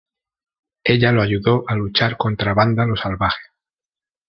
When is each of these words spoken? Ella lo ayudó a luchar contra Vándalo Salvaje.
Ella 0.83 1.11
lo 1.11 1.21
ayudó 1.21 1.63
a 1.67 1.75
luchar 1.75 2.17
contra 2.17 2.55
Vándalo 2.55 2.95
Salvaje. 2.95 3.51